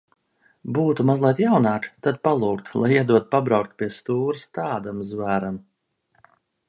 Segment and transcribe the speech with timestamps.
[0.77, 5.61] Būtu mazliet jaunāka, tad palūgtu, lai iedod pabraukt pie stūres tādam zvēram.